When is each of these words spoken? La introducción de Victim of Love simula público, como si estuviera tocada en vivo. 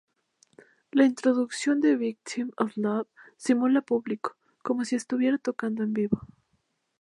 La 0.91 1.05
introducción 1.05 1.79
de 1.79 1.95
Victim 1.95 2.49
of 2.57 2.71
Love 2.75 3.07
simula 3.37 3.81
público, 3.81 4.35
como 4.63 4.83
si 4.83 4.95
estuviera 4.95 5.37
tocada 5.37 5.83
en 5.83 5.93
vivo. 5.93 6.19